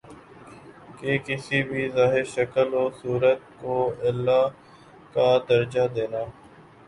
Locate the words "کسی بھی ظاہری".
1.25-2.23